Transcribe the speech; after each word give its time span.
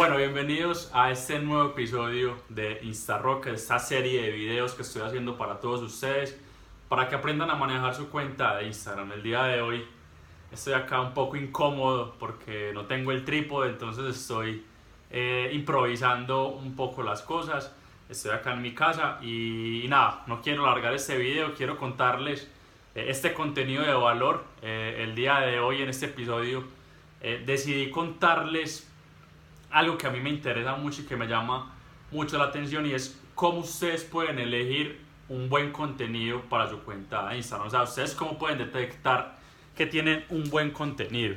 Bueno, 0.00 0.16
bienvenidos 0.16 0.90
a 0.94 1.10
este 1.10 1.40
nuevo 1.40 1.72
episodio 1.72 2.38
de 2.48 2.80
InstaRock, 2.84 3.48
esta 3.48 3.78
serie 3.78 4.22
de 4.22 4.30
videos 4.30 4.72
que 4.72 4.80
estoy 4.80 5.02
haciendo 5.02 5.36
para 5.36 5.60
todos 5.60 5.82
ustedes, 5.82 6.40
para 6.88 7.06
que 7.06 7.16
aprendan 7.16 7.50
a 7.50 7.54
manejar 7.54 7.94
su 7.94 8.08
cuenta 8.08 8.56
de 8.56 8.66
Instagram. 8.66 9.12
El 9.12 9.22
día 9.22 9.42
de 9.42 9.60
hoy 9.60 9.84
estoy 10.50 10.72
acá 10.72 11.02
un 11.02 11.12
poco 11.12 11.36
incómodo 11.36 12.14
porque 12.18 12.70
no 12.72 12.86
tengo 12.86 13.12
el 13.12 13.26
trípode, 13.26 13.68
entonces 13.68 14.16
estoy 14.16 14.64
eh, 15.10 15.50
improvisando 15.52 16.48
un 16.48 16.74
poco 16.76 17.02
las 17.02 17.20
cosas. 17.20 17.70
Estoy 18.08 18.30
acá 18.30 18.54
en 18.54 18.62
mi 18.62 18.72
casa 18.72 19.18
y, 19.20 19.84
nada, 19.86 20.24
no 20.26 20.40
quiero 20.40 20.64
alargar 20.64 20.94
este 20.94 21.18
video, 21.18 21.52
quiero 21.52 21.76
contarles 21.76 22.50
eh, 22.94 23.04
este 23.08 23.34
contenido 23.34 23.82
de 23.82 23.92
valor. 23.92 24.44
Eh, 24.62 25.04
el 25.06 25.14
día 25.14 25.40
de 25.40 25.60
hoy 25.60 25.82
en 25.82 25.90
este 25.90 26.06
episodio 26.06 26.64
decidí 27.44 27.90
contarles 27.90 28.89
algo 29.70 29.96
que 29.96 30.06
a 30.06 30.10
mí 30.10 30.20
me 30.20 30.30
interesa 30.30 30.74
mucho 30.76 31.02
y 31.02 31.04
que 31.04 31.16
me 31.16 31.26
llama 31.26 31.72
mucho 32.10 32.38
la 32.38 32.44
atención 32.44 32.86
y 32.86 32.92
es 32.92 33.20
cómo 33.34 33.60
ustedes 33.60 34.04
pueden 34.04 34.38
elegir 34.38 35.00
un 35.28 35.48
buen 35.48 35.72
contenido 35.72 36.42
para 36.42 36.68
su 36.68 36.80
cuenta 36.80 37.28
de 37.28 37.36
Instagram. 37.36 37.68
O 37.68 37.70
sea, 37.70 37.82
ustedes 37.82 38.14
cómo 38.14 38.36
pueden 38.36 38.58
detectar 38.58 39.38
que 39.76 39.86
tienen 39.86 40.24
un 40.28 40.50
buen 40.50 40.72
contenido. 40.72 41.36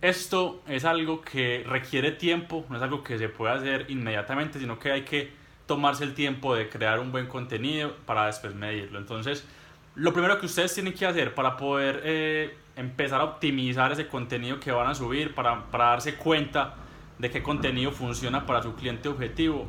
Esto 0.00 0.62
es 0.66 0.86
algo 0.86 1.20
que 1.20 1.62
requiere 1.68 2.12
tiempo, 2.12 2.64
no 2.70 2.76
es 2.76 2.82
algo 2.82 3.04
que 3.04 3.18
se 3.18 3.28
puede 3.28 3.52
hacer 3.52 3.86
inmediatamente, 3.90 4.58
sino 4.58 4.78
que 4.78 4.90
hay 4.90 5.02
que 5.02 5.30
tomarse 5.66 6.04
el 6.04 6.14
tiempo 6.14 6.54
de 6.54 6.70
crear 6.70 6.98
un 6.98 7.12
buen 7.12 7.26
contenido 7.26 7.94
para 8.06 8.26
después 8.26 8.54
medirlo. 8.54 8.98
Entonces, 8.98 9.46
lo 9.94 10.12
primero 10.14 10.40
que 10.40 10.46
ustedes 10.46 10.72
tienen 10.72 10.94
que 10.94 11.04
hacer 11.04 11.34
para 11.34 11.56
poder 11.58 12.00
eh, 12.02 12.56
empezar 12.76 13.20
a 13.20 13.24
optimizar 13.24 13.92
ese 13.92 14.08
contenido 14.08 14.58
que 14.58 14.72
van 14.72 14.88
a 14.88 14.94
subir, 14.94 15.34
para, 15.34 15.66
para 15.70 15.84
darse 15.90 16.14
cuenta 16.14 16.74
de 17.20 17.30
qué 17.30 17.42
contenido 17.42 17.92
funciona 17.92 18.46
para 18.46 18.62
su 18.62 18.74
cliente 18.74 19.08
objetivo, 19.08 19.66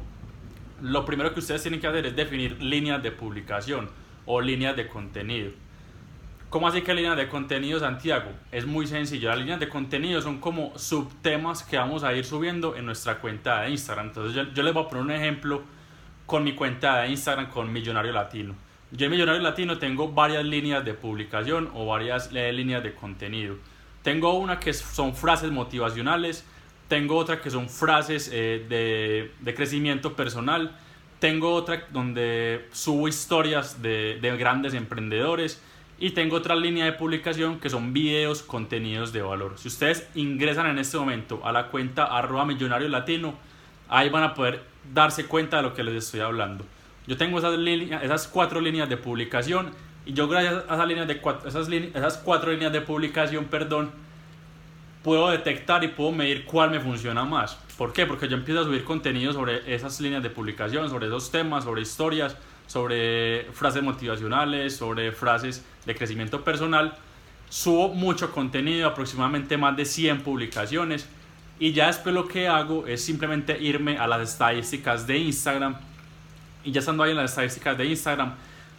lo 0.81 1.05
primero 1.05 1.33
que 1.33 1.39
ustedes 1.39 1.61
tienen 1.61 1.79
que 1.79 1.87
hacer 1.87 2.05
es 2.05 2.15
definir 2.15 2.61
líneas 2.61 3.03
de 3.03 3.11
publicación 3.11 3.89
o 4.25 4.41
líneas 4.41 4.75
de 4.75 4.87
contenido. 4.87 5.51
¿Cómo 6.49 6.67
así 6.67 6.81
que 6.81 6.93
líneas 6.93 7.15
de 7.15 7.29
contenido, 7.29 7.79
Santiago? 7.79 8.31
Es 8.51 8.65
muy 8.65 8.87
sencillo. 8.87 9.29
Las 9.29 9.37
líneas 9.37 9.59
de 9.59 9.69
contenido 9.69 10.21
son 10.21 10.39
como 10.39 10.77
subtemas 10.77 11.63
que 11.63 11.77
vamos 11.77 12.03
a 12.03 12.13
ir 12.13 12.25
subiendo 12.25 12.75
en 12.75 12.85
nuestra 12.85 13.19
cuenta 13.19 13.61
de 13.61 13.69
Instagram. 13.69 14.07
Entonces 14.07 14.33
yo, 14.33 14.43
yo 14.53 14.63
les 14.63 14.73
voy 14.73 14.83
a 14.83 14.87
poner 14.87 15.03
un 15.03 15.11
ejemplo 15.11 15.61
con 16.25 16.43
mi 16.43 16.53
cuenta 16.53 17.01
de 17.01 17.09
Instagram 17.09 17.49
con 17.49 17.71
Millonario 17.71 18.11
Latino. 18.11 18.55
Yo 18.91 19.05
en 19.05 19.11
Millonario 19.11 19.41
Latino 19.41 19.77
tengo 19.77 20.09
varias 20.09 20.43
líneas 20.43 20.83
de 20.83 20.93
publicación 20.93 21.69
o 21.73 21.85
varias 21.85 22.29
eh, 22.33 22.51
líneas 22.51 22.83
de 22.83 22.93
contenido. 22.93 23.55
Tengo 24.01 24.33
una 24.33 24.59
que 24.59 24.73
son 24.73 25.15
frases 25.15 25.51
motivacionales, 25.51 26.45
tengo 26.91 27.15
otra 27.15 27.39
que 27.39 27.49
son 27.49 27.69
frases 27.69 28.29
eh, 28.33 28.65
de, 28.67 29.31
de, 29.39 29.55
crecimiento 29.55 30.13
personal. 30.13 30.75
Tengo 31.19 31.53
otra 31.53 31.85
donde 31.89 32.67
subo 32.73 33.07
historias 33.07 33.81
de, 33.81 34.19
de, 34.21 34.35
grandes 34.35 34.73
emprendedores. 34.73 35.61
Y 35.99 36.09
tengo 36.09 36.35
otra 36.35 36.53
línea 36.53 36.83
de 36.83 36.91
publicación 36.91 37.61
que 37.61 37.69
son 37.69 37.93
videos, 37.93 38.43
contenidos 38.43 39.13
de 39.13 39.21
valor. 39.21 39.53
Si 39.55 39.69
ustedes 39.69 40.05
ingresan 40.15 40.67
en 40.67 40.79
este 40.79 40.97
momento 40.97 41.39
a 41.45 41.53
la 41.53 41.67
cuenta 41.67 42.03
arroba 42.03 42.43
millonario 42.43 42.89
latino, 42.89 43.35
ahí 43.87 44.09
van 44.09 44.23
a 44.23 44.33
poder 44.33 44.61
darse 44.93 45.27
cuenta 45.27 45.57
de 45.57 45.63
lo 45.63 45.73
que 45.73 45.85
les 45.85 45.95
estoy 45.95 46.19
hablando. 46.19 46.65
Yo 47.07 47.15
tengo 47.15 47.39
esas, 47.39 47.57
líneas, 47.57 48.03
esas 48.03 48.27
cuatro 48.27 48.59
líneas 48.59 48.89
de 48.89 48.97
publicación 48.97 49.71
y 50.05 50.11
yo 50.11 50.27
gracias 50.27 50.65
a 50.67 50.73
esas, 50.73 50.87
líneas 50.89 51.07
de 51.07 51.21
esas, 51.45 51.69
esas 51.69 52.17
cuatro 52.17 52.51
líneas 52.51 52.73
de 52.73 52.81
publicación, 52.81 53.45
perdón, 53.45 53.91
puedo 55.03 55.29
detectar 55.29 55.83
y 55.83 55.89
puedo 55.89 56.11
medir 56.11 56.45
cuál 56.45 56.71
me 56.71 56.79
funciona 56.79 57.23
más. 57.25 57.57
¿Por 57.77 57.93
qué? 57.93 58.05
Porque 58.05 58.27
yo 58.27 58.37
empiezo 58.37 58.61
a 58.61 58.63
subir 58.63 58.83
contenido 58.83 59.33
sobre 59.33 59.73
esas 59.73 59.99
líneas 59.99 60.21
de 60.21 60.29
publicación, 60.29 60.89
sobre 60.89 61.07
esos 61.07 61.31
temas, 61.31 61.63
sobre 61.63 61.81
historias, 61.81 62.37
sobre 62.67 63.45
frases 63.53 63.83
motivacionales, 63.83 64.75
sobre 64.75 65.11
frases 65.11 65.65
de 65.85 65.95
crecimiento 65.95 66.43
personal. 66.43 66.95
Subo 67.49 67.89
mucho 67.89 68.31
contenido, 68.31 68.87
aproximadamente 68.87 69.57
más 69.57 69.75
de 69.75 69.85
100 69.85 70.21
publicaciones. 70.21 71.07
Y 71.59 71.73
ya 71.73 71.87
después 71.87 72.15
lo 72.15 72.27
que 72.27 72.47
hago 72.47 72.87
es 72.87 73.03
simplemente 73.03 73.61
irme 73.61 73.97
a 73.97 74.07
las 74.07 74.21
estadísticas 74.29 75.05
de 75.05 75.17
Instagram. 75.17 75.75
Y 76.63 76.71
ya 76.71 76.79
estando 76.79 77.03
ahí 77.03 77.11
en 77.11 77.17
las 77.17 77.31
estadísticas 77.31 77.77
de 77.77 77.85
Instagram, 77.85 78.35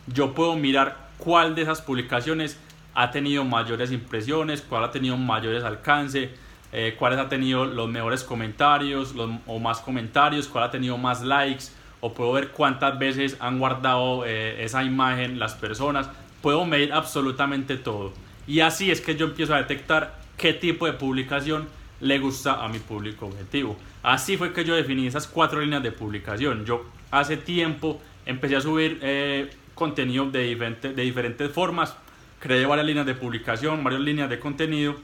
yo 0.07 0.33
puedo 0.33 0.57
mirar 0.57 1.11
cuál 1.19 1.55
de 1.55 1.63
esas 1.63 1.83
publicaciones 1.83 2.59
ha 2.95 3.11
tenido 3.11 3.45
mayores 3.45 3.93
impresiones, 3.93 4.63
cuál 4.63 4.85
ha 4.85 4.91
tenido 4.91 5.17
mayores 5.17 5.65
alcances, 5.65 6.31
eh, 6.73 6.97
cuáles 6.99 7.19
ha 7.19 7.29
tenido 7.29 7.65
los 7.65 7.89
mejores 7.89 8.25
comentarios 8.25 9.15
los, 9.15 9.31
o 9.47 9.59
más 9.59 9.81
comentarios, 9.81 10.49
cuál 10.49 10.65
ha 10.65 10.71
tenido 10.71 10.97
más 10.99 11.23
likes, 11.23 11.67
o 12.01 12.13
puedo 12.13 12.33
ver 12.33 12.49
cuántas 12.49 12.99
veces 12.99 13.37
han 13.41 13.59
guardado 13.59 14.25
eh, 14.27 14.65
esa 14.65 14.83
imagen 14.83 15.39
las 15.39 15.55
personas. 15.55 16.09
Puedo 16.41 16.65
medir 16.65 16.93
absolutamente 16.93 17.77
todo. 17.77 18.13
Y 18.47 18.61
así 18.61 18.91
es 18.91 19.01
que 19.01 19.15
yo 19.15 19.27
empiezo 19.27 19.55
a 19.55 19.59
detectar 19.59 20.21
qué 20.37 20.53
tipo 20.53 20.87
de 20.87 20.95
publicación 20.95 21.69
le 22.01 22.19
gusta 22.19 22.65
a 22.65 22.69
mi 22.69 22.81
público 22.81 23.27
objetivo. 23.27 23.77
Así 24.03 24.37
fue 24.37 24.53
que 24.53 24.65
yo 24.65 24.75
definí 24.75 25.07
esas 25.07 25.29
cuatro 25.29 25.61
líneas 25.61 25.83
de 25.83 25.93
publicación. 25.93 26.65
Yo 26.65 26.85
hace 27.13 27.37
tiempo 27.37 28.01
empecé 28.27 28.57
a 28.57 28.61
subir 28.61 28.99
eh, 29.03 29.51
contenido 29.75 30.29
de, 30.29 30.43
diferente, 30.43 30.93
de 30.93 31.03
diferentes 31.03 31.53
formas 31.53 31.97
creé 32.43 32.67
varias 32.67 32.87
líneas 32.87 33.07
de 33.07 33.15
publicación, 33.15 33.85
varias 33.85 34.03
líneas 34.03 34.29
de 34.29 34.41
contenido 34.41 34.97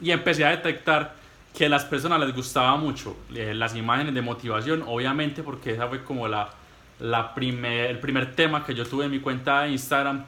y 0.00 0.10
empecé 0.10 0.46
a 0.46 0.50
detectar 0.50 1.14
que 1.54 1.66
a 1.66 1.68
las 1.68 1.84
personas 1.84 2.18
les 2.20 2.34
gustaba 2.34 2.74
mucho 2.76 3.16
eh, 3.34 3.52
las 3.54 3.76
imágenes 3.76 4.14
de 4.14 4.22
motivación, 4.22 4.82
obviamente 4.86 5.42
porque 5.42 5.72
esa 5.72 5.86
fue 5.88 6.02
como 6.02 6.26
la, 6.26 6.48
la 7.00 7.34
primer, 7.34 7.90
el 7.90 7.98
primer 7.98 8.34
tema 8.34 8.64
que 8.64 8.74
yo 8.74 8.86
tuve 8.86 9.04
en 9.04 9.10
mi 9.10 9.20
cuenta 9.20 9.62
de 9.62 9.72
Instagram. 9.72 10.24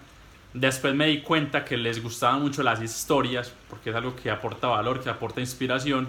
Después 0.52 0.94
me 0.94 1.06
di 1.06 1.22
cuenta 1.22 1.64
que 1.64 1.76
les 1.78 2.02
gustaban 2.02 2.42
mucho 2.42 2.62
las 2.62 2.82
historias, 2.82 3.52
porque 3.70 3.90
es 3.90 3.96
algo 3.96 4.14
que 4.14 4.30
aporta 4.30 4.68
valor, 4.68 5.02
que 5.02 5.08
aporta 5.08 5.40
inspiración. 5.40 6.08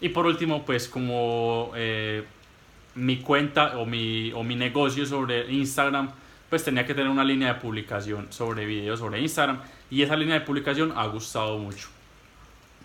Y 0.00 0.10
por 0.10 0.26
último, 0.26 0.64
pues 0.64 0.88
como 0.88 1.72
eh, 1.74 2.24
mi 2.94 3.16
cuenta 3.16 3.78
o 3.78 3.86
mi, 3.86 4.30
o 4.32 4.42
mi 4.42 4.56
negocio 4.56 5.06
sobre 5.06 5.50
Instagram 5.50 6.10
pues 6.50 6.64
tenía 6.64 6.86
que 6.86 6.94
tener 6.94 7.10
una 7.10 7.24
línea 7.24 7.54
de 7.54 7.60
publicación 7.60 8.26
sobre 8.30 8.66
videos 8.66 9.00
sobre 9.00 9.20
Instagram 9.20 9.60
y 9.90 10.02
esa 10.02 10.16
línea 10.16 10.38
de 10.38 10.40
publicación 10.42 10.92
ha 10.96 11.06
gustado 11.06 11.58
mucho. 11.58 11.88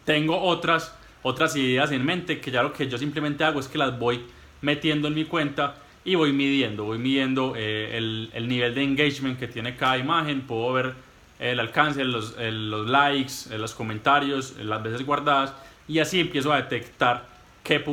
Tengo 0.05 0.41
otras, 0.41 0.95
otras 1.21 1.55
ideas 1.55 1.91
en 1.91 2.05
mente 2.05 2.39
que 2.39 2.51
ya 2.51 2.63
lo 2.63 2.73
que 2.73 2.87
yo 2.87 2.97
simplemente 2.97 3.43
hago 3.43 3.59
es 3.59 3.67
que 3.67 3.77
las 3.77 3.97
voy 3.97 4.25
metiendo 4.61 5.07
en 5.07 5.13
mi 5.13 5.25
cuenta 5.25 5.75
y 6.03 6.15
voy 6.15 6.33
midiendo, 6.33 6.85
voy 6.85 6.97
midiendo 6.97 7.53
eh, 7.55 7.97
el, 7.97 8.29
el, 8.33 8.47
nivel 8.47 8.73
de 8.73 8.83
engagement 8.83 9.37
que 9.37 9.47
tiene 9.47 9.75
cada 9.75 9.97
imagen, 9.97 10.41
puedo 10.41 10.73
ver 10.73 10.93
el 11.39 11.59
alcance, 11.59 12.03
los, 12.03 12.35
los 12.37 12.89
likes, 12.89 13.57
los 13.57 13.73
comentarios, 13.73 14.57
las 14.57 14.81
veces 14.81 15.05
guardadas 15.05 15.53
y 15.87 15.99
así 15.99 16.19
empiezo 16.19 16.53
a 16.53 16.57
detectar 16.57 17.25
qué, 17.63 17.83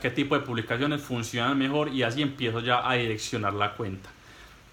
qué 0.00 0.10
tipo 0.10 0.34
de 0.38 0.44
publicaciones 0.44 1.00
funcionan 1.00 1.58
mejor 1.58 1.92
y 1.92 2.02
así 2.02 2.22
empiezo 2.22 2.60
ya 2.60 2.88
a 2.88 2.94
direccionar 2.94 3.54
la 3.54 3.72
cuenta. 3.72 4.10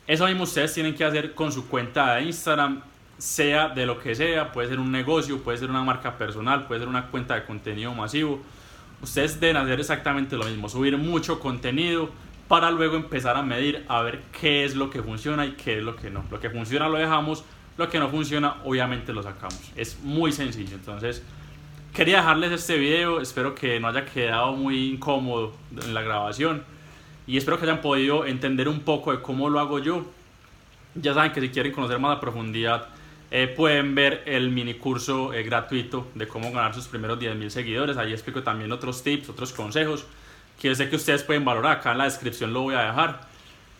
Eso 0.07 0.27
mismo 0.27 0.43
ustedes 0.43 0.71
tienen 0.73 0.93
que 0.93 1.03
hacer 1.03 1.33
con 1.33 1.51
su 1.51 1.67
cuenta 1.67 2.15
de 2.15 2.23
Instagram, 2.23 2.81
sea 3.17 3.69
de 3.69 3.87
lo 3.87 3.99
que 3.99 4.13
sea, 4.13 4.51
puede 4.51 4.67
ser 4.67 4.79
un 4.79 4.91
negocio, 4.91 5.41
puede 5.41 5.57
ser 5.57 5.69
una 5.69 5.83
marca 5.83 6.15
personal, 6.15 6.67
puede 6.67 6.81
ser 6.81 6.89
una 6.89 7.07
cuenta 7.07 7.33
de 7.33 7.43
contenido 7.43 7.91
masivo. 7.93 8.39
Ustedes 9.01 9.39
deben 9.39 9.57
hacer 9.57 9.79
exactamente 9.79 10.37
lo 10.37 10.45
mismo, 10.45 10.69
subir 10.69 10.95
mucho 10.97 11.39
contenido 11.39 12.11
para 12.47 12.69
luego 12.69 12.95
empezar 12.95 13.35
a 13.35 13.41
medir 13.41 13.83
a 13.87 14.03
ver 14.03 14.21
qué 14.39 14.63
es 14.63 14.75
lo 14.75 14.91
que 14.91 15.01
funciona 15.01 15.43
y 15.47 15.53
qué 15.53 15.79
es 15.79 15.83
lo 15.83 15.95
que 15.95 16.11
no. 16.11 16.23
Lo 16.29 16.39
que 16.39 16.51
funciona 16.51 16.87
lo 16.87 16.99
dejamos, 16.99 17.43
lo 17.75 17.89
que 17.89 17.97
no 17.97 18.09
funciona 18.09 18.57
obviamente 18.63 19.11
lo 19.11 19.23
sacamos. 19.23 19.71
Es 19.75 19.99
muy 20.03 20.31
sencillo, 20.31 20.75
entonces 20.75 21.23
quería 21.95 22.17
dejarles 22.17 22.51
este 22.51 22.77
video, 22.77 23.21
espero 23.21 23.55
que 23.55 23.79
no 23.79 23.87
haya 23.87 24.05
quedado 24.05 24.51
muy 24.51 24.91
incómodo 24.91 25.53
en 25.83 25.95
la 25.95 26.03
grabación 26.03 26.74
y 27.27 27.37
espero 27.37 27.57
que 27.57 27.65
hayan 27.65 27.81
podido 27.81 28.25
entender 28.25 28.67
un 28.67 28.81
poco 28.81 29.11
de 29.11 29.21
cómo 29.21 29.49
lo 29.49 29.59
hago 29.59 29.79
yo. 29.79 30.05
Ya 30.95 31.13
saben 31.13 31.31
que 31.31 31.41
si 31.41 31.49
quieren 31.49 31.71
conocer 31.71 31.99
más 31.99 32.17
a 32.17 32.19
profundidad 32.19 32.87
eh, 33.31 33.47
pueden 33.47 33.95
ver 33.95 34.23
el 34.27 34.51
mini 34.51 34.75
curso 34.75 35.33
eh, 35.33 35.43
gratuito 35.43 36.07
de 36.13 36.27
cómo 36.27 36.51
ganar 36.51 36.73
sus 36.73 36.87
primeros 36.87 37.19
10.000 37.19 37.49
seguidores. 37.49 37.97
Ahí 37.97 38.13
explico 38.13 38.43
también 38.43 38.71
otros 38.71 39.03
tips, 39.03 39.29
otros 39.29 39.51
consejos 39.51 40.05
que 40.59 40.69
yo 40.69 40.75
sé 40.75 40.89
que 40.89 40.95
ustedes 40.95 41.23
pueden 41.23 41.43
valorar. 41.43 41.77
Acá 41.77 41.91
en 41.91 41.97
la 41.97 42.03
descripción 42.05 42.53
lo 42.53 42.61
voy 42.61 42.75
a 42.75 42.83
dejar. 42.83 43.21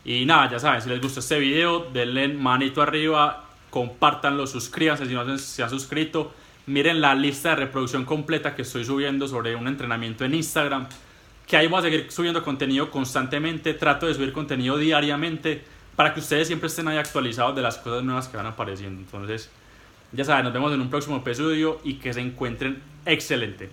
Y 0.04 0.26
nada, 0.26 0.52
ya 0.52 0.60
saben, 0.60 0.82
si 0.82 0.90
les 0.90 1.02
gustó 1.02 1.20
este 1.20 1.40
video, 1.40 1.90
denle 1.92 2.28
manito 2.28 2.82
arriba, 2.82 3.46
compártanlo, 3.70 4.46
suscríbanse 4.46 5.06
si 5.06 5.14
no 5.14 5.38
se 5.38 5.64
han 5.64 5.70
suscrito. 5.70 6.34
Miren 6.68 7.00
la 7.00 7.16
lista 7.16 7.50
de 7.50 7.56
reproducción 7.58 8.06
completa 8.06 8.56
que 8.56 8.64
estoy 8.64 8.86
subiendo 8.86 9.28
sobre 9.28 9.56
un 9.56 9.68
entrenamiento 9.68 10.26
en 10.26 10.34
Instagram 10.34 10.88
que 11.46 11.58
ahí 11.58 11.68
voy 11.68 11.80
a 11.80 11.82
seguir 11.84 12.12
subiendo 12.12 12.44
contenido 12.44 12.90
constantemente, 12.90 13.74
trato 13.74 14.08
de 14.08 14.14
subir 14.14 14.34
contenido 14.34 14.78
diariamente 14.78 15.64
para 15.96 16.14
que 16.14 16.20
ustedes 16.20 16.48
siempre 16.48 16.68
estén 16.68 16.88
ahí 16.88 16.98
actualizados 16.98 17.56
de 17.56 17.62
las 17.62 17.78
cosas 17.78 18.04
nuevas 18.04 18.28
que 18.28 18.38
van 18.38 18.48
apareciendo. 18.48 19.02
Entonces, 19.02 19.50
ya 20.12 20.24
saben, 20.26 20.46
nos 20.46 20.54
vemos 20.54 20.74
en 20.74 20.82
un 20.82 20.90
próximo 20.90 21.18
episodio 21.18 21.80
y 21.84 21.96
que 21.96 22.14
se 22.14 22.22
encuentren 22.22 22.82
excelente. 23.06 23.70